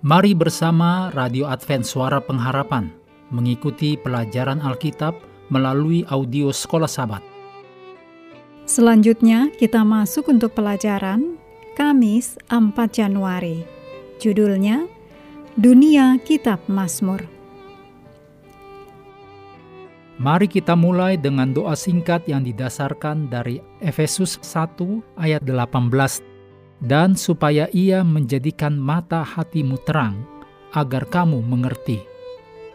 [0.00, 2.88] Mari bersama Radio Advent Suara Pengharapan
[3.28, 5.12] mengikuti pelajaran Alkitab
[5.52, 7.20] melalui audio Sekolah Sabat.
[8.64, 11.36] Selanjutnya kita masuk untuk pelajaran
[11.76, 13.60] Kamis 4 Januari.
[14.16, 14.88] Judulnya
[15.60, 17.20] Dunia Kitab Mazmur.
[20.16, 24.80] Mari kita mulai dengan doa singkat yang didasarkan dari Efesus 1
[25.20, 26.29] ayat 18
[26.80, 30.24] dan supaya ia menjadikan mata hatimu terang,
[30.72, 32.00] agar kamu mengerti.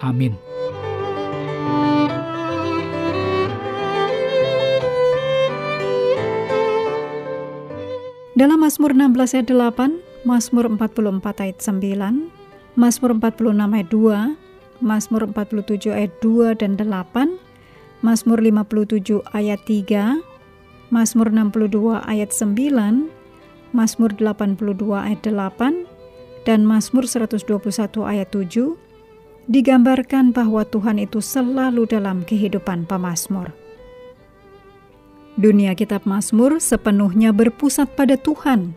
[0.02, 0.38] Amin.
[8.36, 12.28] Dalam Mazmur 16 ayat 8, Mazmur 44 ayat 9,
[12.76, 17.40] Mazmur 46 ayat 2, Mazmur 47 ayat 2 dan 8,
[18.04, 20.20] Mazmur 57 ayat 3,
[20.92, 23.15] Mazmur 62 ayat 9,
[23.76, 27.44] Mazmur 82 ayat 8 dan Mazmur 121
[28.08, 33.52] ayat 7 digambarkan bahwa Tuhan itu selalu dalam kehidupan pemazmur.
[35.36, 38.72] Dunia kitab Mazmur sepenuhnya berpusat pada Tuhan.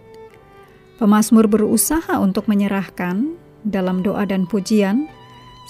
[0.98, 5.06] Pemazmur berusaha untuk menyerahkan dalam doa dan pujian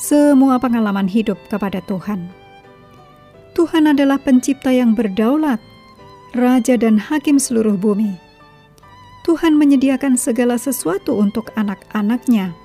[0.01, 2.33] semua pengalaman hidup kepada Tuhan.
[3.53, 5.61] Tuhan adalah pencipta yang berdaulat,
[6.33, 8.28] raja dan hakim seluruh bumi
[9.29, 12.57] Tuhan menyediakan segala sesuatu untuk anak-anaknya.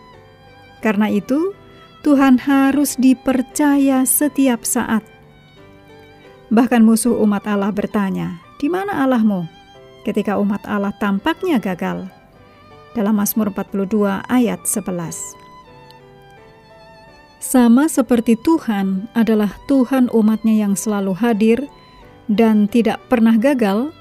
[0.79, 1.51] Karena itu,
[2.07, 5.03] Tuhan harus dipercaya setiap saat.
[6.47, 9.43] Bahkan musuh umat Allah bertanya, "Di mana Allahmu?"
[10.07, 12.07] ketika umat Allah tampaknya gagal.
[12.95, 15.35] Dalam Mazmur 42 ayat 11.
[17.43, 21.59] Sama seperti Tuhan adalah Tuhan umatnya yang selalu hadir
[22.31, 23.91] dan tidak pernah gagal,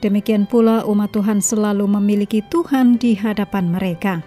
[0.00, 4.24] Demikian pula umat Tuhan selalu memiliki Tuhan di hadapan mereka.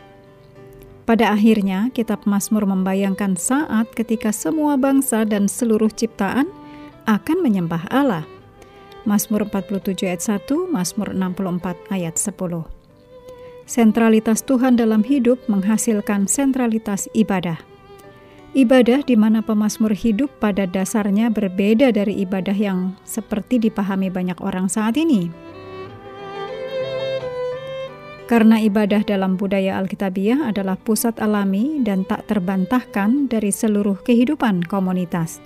[1.03, 6.47] Pada akhirnya, kitab Mazmur membayangkan saat ketika semua bangsa dan seluruh ciptaan
[7.09, 8.23] akan menyembah Allah.
[9.03, 12.63] Mazmur 47 ayat 1, Mazmur 64 ayat 10.
[13.67, 17.59] Sentralitas Tuhan dalam hidup menghasilkan sentralitas ibadah.
[18.53, 24.69] Ibadah di mana pemazmur hidup pada dasarnya berbeda dari ibadah yang seperti dipahami banyak orang
[24.69, 25.52] saat ini.
[28.23, 35.43] Karena ibadah dalam budaya Alkitabiah adalah pusat alami dan tak terbantahkan dari seluruh kehidupan komunitas.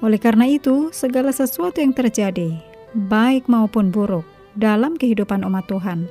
[0.00, 2.56] Oleh karena itu, segala sesuatu yang terjadi,
[2.96, 4.24] baik maupun buruk,
[4.56, 6.08] dalam kehidupan umat Tuhan,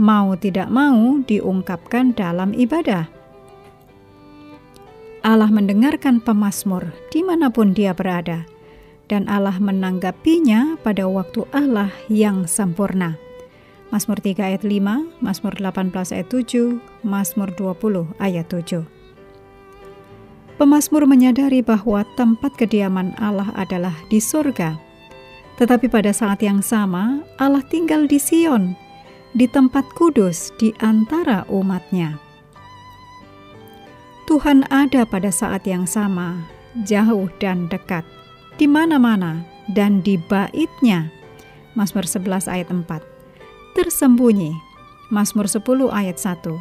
[0.00, 3.06] mau tidak mau diungkapkan dalam ibadah.
[5.20, 8.48] Allah mendengarkan pemazmur di mana pun dia berada,
[9.06, 13.29] dan Allah menanggapinya pada waktu Allah yang sempurna.
[13.90, 18.86] Mazmur 3 ayat 5, Mazmur 18 ayat 7, Mazmur 20 ayat 7.
[20.62, 24.78] Pemazmur menyadari bahwa tempat kediaman Allah adalah di surga.
[25.58, 28.78] Tetapi pada saat yang sama, Allah tinggal di Sion,
[29.34, 32.14] di tempat kudus di antara umatnya.
[34.30, 36.38] Tuhan ada pada saat yang sama,
[36.86, 38.06] jauh dan dekat,
[38.54, 39.42] di mana-mana
[39.74, 41.10] dan di baitnya.
[41.74, 43.19] Mazmur 11 ayat 4
[44.00, 44.56] tersembunyi.
[45.12, 46.56] Mazmur 10 ayat 1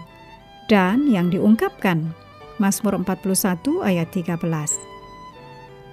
[0.67, 2.11] dan yang diungkapkan
[2.59, 4.43] Mazmur 41 ayat 13.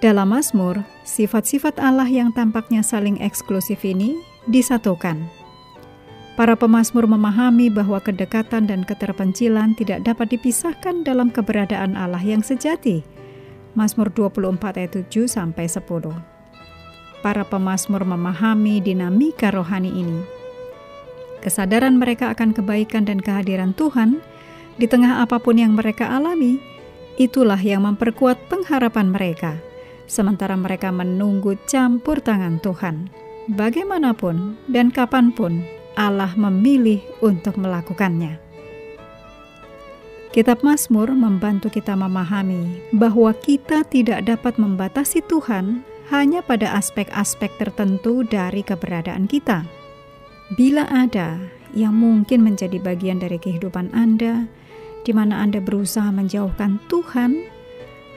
[0.03, 4.19] Dalam Mazmur, sifat-sifat Allah yang tampaknya saling eksklusif ini
[4.51, 5.23] disatukan.
[6.35, 13.07] Para pemazmur memahami bahwa kedekatan dan keterpencilan tidak dapat dipisahkan dalam keberadaan Allah yang sejati.
[13.71, 16.11] Mazmur 24 ayat 7 sampai 10.
[17.23, 20.36] Para pemazmur memahami dinamika rohani ini
[21.47, 24.19] kesadaran mereka akan kebaikan dan kehadiran Tuhan
[24.75, 26.59] di tengah apa pun yang mereka alami,
[27.15, 29.55] itulah yang memperkuat pengharapan mereka,
[30.11, 33.07] sementara mereka menunggu campur tangan Tuhan.
[33.47, 35.63] Bagaimanapun dan kapan pun
[35.95, 38.43] Allah memilih untuk melakukannya.
[40.35, 45.81] Kitab Mazmur membantu kita memahami bahwa kita tidak dapat membatasi Tuhan
[46.11, 49.76] hanya pada aspek-aspek tertentu dari keberadaan kita
[50.55, 51.35] Bila ada
[51.75, 54.47] yang mungkin menjadi bagian dari kehidupan Anda,
[55.03, 57.43] di mana Anda berusaha menjauhkan Tuhan,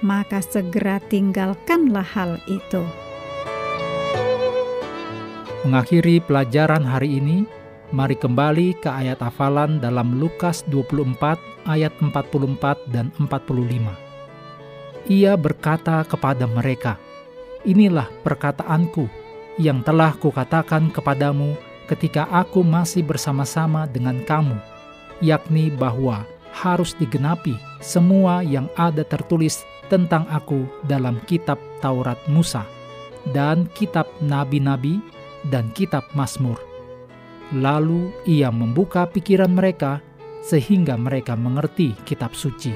[0.06, 2.86] maka segera tinggalkanlah hal itu.
[5.66, 7.50] Mengakhiri pelajaran hari ini,
[7.90, 15.10] mari kembali ke ayat hafalan dalam Lukas 24 ayat 44 dan 45.
[15.10, 16.94] Ia berkata kepada mereka,
[17.66, 19.10] Inilah perkataanku
[19.58, 21.58] yang telah kukatakan kepadamu
[21.90, 24.54] ketika aku masih bersama-sama dengan kamu,
[25.18, 26.22] yakni bahwa
[26.54, 32.62] harus digenapi semua yang ada tertulis tentang aku dalam kitab Taurat Musa
[33.34, 35.02] dan kitab nabi-nabi
[35.50, 36.56] dan kitab Mazmur.
[37.50, 39.98] Lalu ia membuka pikiran mereka
[40.46, 42.70] sehingga mereka mengerti kitab suci.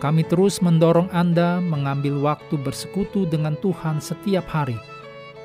[0.00, 4.76] Kami terus mendorong Anda mengambil waktu bersekutu dengan Tuhan setiap hari,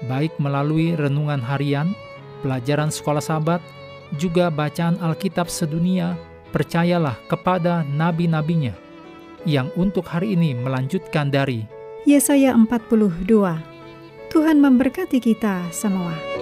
[0.07, 1.92] baik melalui renungan harian,
[2.46, 3.60] pelajaran sekolah sahabat,
[4.16, 6.16] juga bacaan Alkitab sedunia,
[6.56, 8.74] percayalah kepada nabi-nabinya,
[9.44, 11.68] yang untuk hari ini melanjutkan dari
[12.07, 13.28] Yesaya 42.
[14.30, 16.38] Tuhan memberkati kita semua.